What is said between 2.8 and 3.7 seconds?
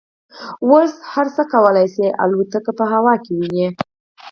هوا کې وویني